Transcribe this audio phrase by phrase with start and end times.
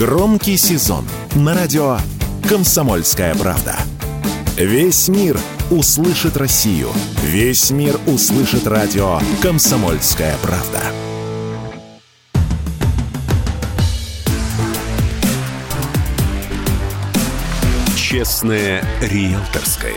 [0.00, 1.98] Громкий сезон на радио
[2.48, 3.76] «Комсомольская правда».
[4.56, 5.38] Весь мир
[5.70, 6.88] услышит Россию.
[7.22, 10.80] Весь мир услышит радио «Комсомольская правда».
[17.94, 19.92] Честное риэлторское.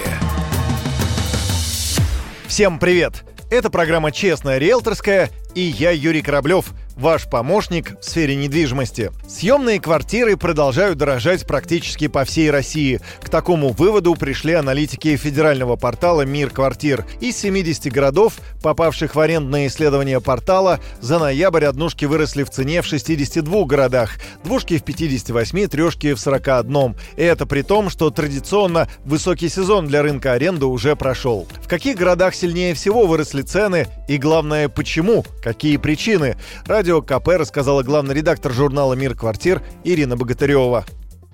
[2.48, 3.24] Всем привет!
[3.50, 9.12] Это программа «Честная риэлторская» и я Юрий Кораблев– ваш помощник в сфере недвижимости.
[9.28, 13.00] Съемные квартиры продолжают дорожать практически по всей России.
[13.22, 17.06] К такому выводу пришли аналитики федерального портала «Мир квартир».
[17.20, 22.86] Из 70 городов, попавших в арендное исследование портала, за ноябрь однушки выросли в цене в
[22.86, 24.12] 62 городах,
[24.44, 26.96] двушки в 58, трешки в 41.
[27.18, 31.48] И это при том, что традиционно высокий сезон для рынка аренды уже прошел.
[31.62, 35.26] В каких городах сильнее всего выросли цены и, главное, почему?
[35.44, 36.38] Какие причины?
[36.66, 40.86] Радио КП рассказала главный редактор журнала «Мир квартир» Ирина Богатырева.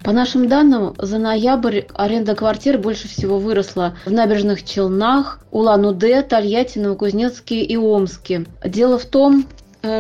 [0.04, 6.80] По нашим данным, за ноябрь аренда квартир больше всего выросла в набережных Челнах, Улан-Удэ, Тольятти,
[6.80, 8.48] Новокузнецке и Омске.
[8.66, 9.46] Дело в том,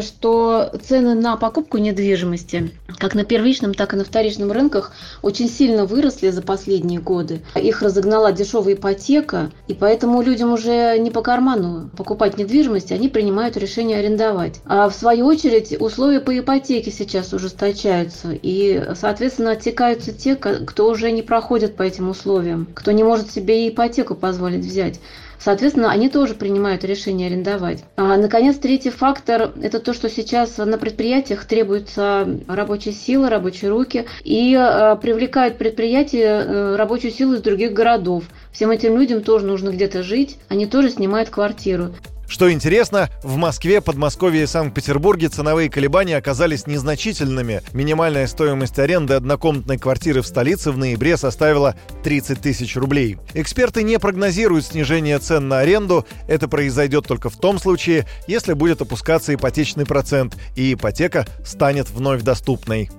[0.01, 4.91] что цены на покупку недвижимости, как на первичном, так и на вторичном рынках,
[5.21, 7.41] очень сильно выросли за последние годы.
[7.55, 13.57] Их разогнала дешевая ипотека, и поэтому людям уже не по карману покупать недвижимость, они принимают
[13.57, 14.61] решение арендовать.
[14.65, 21.11] А в свою очередь условия по ипотеке сейчас ужесточаются, и, соответственно, оттекаются те, кто уже
[21.11, 24.99] не проходит по этим условиям, кто не может себе и ипотеку позволить взять.
[25.39, 27.83] Соответственно, они тоже принимают решение арендовать.
[27.95, 34.05] А, наконец, третий фактор– это то, что сейчас на предприятиях требуется рабочая сила, рабочие руки,
[34.23, 38.25] и а, привлекают предприятия э, рабочую силу из других городов.
[38.51, 41.93] Всем этим людям тоже нужно где-то жить, они тоже снимают квартиру.
[42.29, 47.63] Что интересно, в Москве, Подмосковье и Санкт-Петербурге ценовые колебания оказались незначительными.
[47.73, 53.17] Минимальная стоимость аренды однокомнатной квартиры в столице в ноябре составила 30 тысяч рублей.
[53.33, 56.05] Эксперты не прогнозируют снижение цен на аренду.
[56.27, 62.21] Это произойдет только в том случае, если будет опускаться ипотечный процент и ипотека станет вновь
[62.21, 62.91] доступной.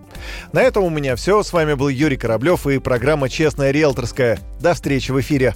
[0.52, 1.44] На этом у меня все.
[1.44, 4.40] С вами был Юрий Кораблев и программа «Честная риэлторская».
[4.60, 5.54] До встречи в эфире.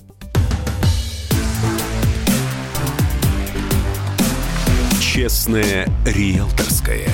[5.14, 7.08] Честное риэлторское.